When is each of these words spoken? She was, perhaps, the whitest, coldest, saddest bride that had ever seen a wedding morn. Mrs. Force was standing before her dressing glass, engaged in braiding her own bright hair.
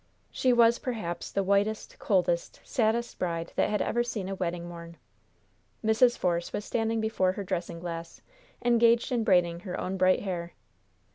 She 0.31 0.51
was, 0.51 0.79
perhaps, 0.79 1.29
the 1.31 1.43
whitest, 1.43 1.99
coldest, 1.99 2.59
saddest 2.63 3.19
bride 3.19 3.53
that 3.55 3.69
had 3.69 3.83
ever 3.83 4.03
seen 4.03 4.29
a 4.29 4.33
wedding 4.33 4.67
morn. 4.67 4.97
Mrs. 5.85 6.17
Force 6.17 6.51
was 6.51 6.65
standing 6.65 6.99
before 6.99 7.33
her 7.33 7.43
dressing 7.43 7.79
glass, 7.79 8.19
engaged 8.65 9.11
in 9.11 9.23
braiding 9.23 9.59
her 9.59 9.79
own 9.79 9.97
bright 9.97 10.23
hair. 10.23 10.53